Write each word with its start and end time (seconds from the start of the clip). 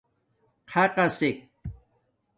خَقَسک 0.65 1.49